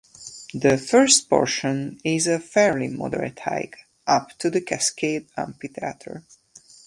The 0.55 0.79
first 0.79 1.29
portion 1.29 1.99
is 2.03 2.25
a 2.25 2.39
fairly 2.39 2.87
moderate 2.87 3.37
hike, 3.41 3.77
up 4.07 4.31
to 4.39 4.49
the 4.49 4.59
Cascade 4.59 5.27
Amphitheatre. 5.37 6.23